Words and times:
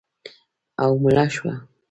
او 0.83 0.91
مړه 1.03 1.25
شوه 1.35 1.53